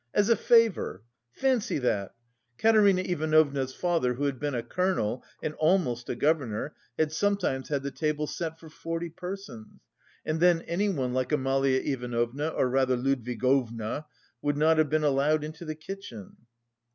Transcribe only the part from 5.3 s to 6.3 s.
and almost a